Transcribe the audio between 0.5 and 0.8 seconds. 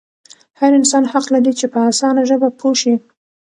هر